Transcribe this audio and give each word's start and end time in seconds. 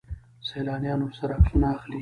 سیلانیان 0.47 0.99
ورسره 1.01 1.33
عکسونه 1.39 1.67
اخلي. 1.75 1.89